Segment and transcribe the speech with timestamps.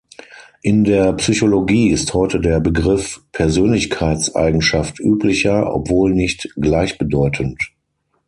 [0.63, 7.61] In der Psychologie ist heute der Begriff Persönlichkeitseigenschaft üblicher, obwohl nicht gleichbedeutend.